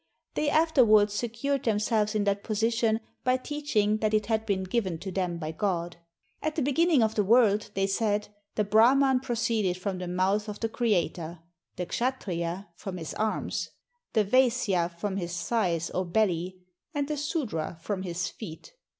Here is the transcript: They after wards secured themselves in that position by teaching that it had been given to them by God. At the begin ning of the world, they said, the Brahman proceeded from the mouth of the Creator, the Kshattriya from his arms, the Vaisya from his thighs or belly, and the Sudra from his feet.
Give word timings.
They 0.33 0.49
after 0.49 0.83
wards 0.83 1.13
secured 1.13 1.63
themselves 1.65 2.15
in 2.15 2.23
that 2.23 2.43
position 2.43 3.01
by 3.23 3.37
teaching 3.37 3.97
that 3.97 4.15
it 4.15 4.25
had 4.25 4.47
been 4.47 4.63
given 4.63 4.97
to 4.97 5.11
them 5.11 5.37
by 5.37 5.51
God. 5.51 5.97
At 6.41 6.55
the 6.55 6.63
begin 6.63 6.87
ning 6.87 7.03
of 7.03 7.13
the 7.13 7.23
world, 7.23 7.69
they 7.75 7.85
said, 7.85 8.27
the 8.55 8.63
Brahman 8.63 9.19
proceeded 9.19 9.77
from 9.77 9.99
the 9.99 10.07
mouth 10.07 10.49
of 10.49 10.59
the 10.59 10.69
Creator, 10.69 11.41
the 11.75 11.85
Kshattriya 11.85 12.69
from 12.75 12.97
his 12.97 13.13
arms, 13.13 13.69
the 14.13 14.23
Vaisya 14.23 14.89
from 14.97 15.17
his 15.17 15.39
thighs 15.39 15.91
or 15.91 16.03
belly, 16.03 16.65
and 16.95 17.07
the 17.07 17.15
Sudra 17.15 17.77
from 17.79 18.01
his 18.01 18.27
feet. 18.27 18.73